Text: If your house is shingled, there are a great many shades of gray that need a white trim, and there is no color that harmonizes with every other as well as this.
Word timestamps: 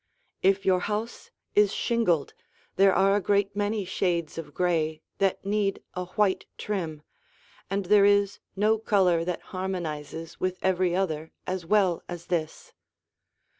If 0.41 0.65
your 0.65 0.79
house 0.79 1.29
is 1.53 1.71
shingled, 1.71 2.33
there 2.75 2.91
are 2.91 3.15
a 3.15 3.21
great 3.21 3.55
many 3.55 3.85
shades 3.85 4.39
of 4.39 4.51
gray 4.51 5.03
that 5.19 5.45
need 5.45 5.83
a 5.93 6.05
white 6.17 6.47
trim, 6.57 7.03
and 7.69 7.85
there 7.85 8.03
is 8.05 8.39
no 8.55 8.79
color 8.79 9.23
that 9.23 9.41
harmonizes 9.53 10.39
with 10.39 10.57
every 10.63 10.95
other 10.95 11.33
as 11.45 11.67
well 11.67 12.01
as 12.09 12.25
this. 12.33 12.73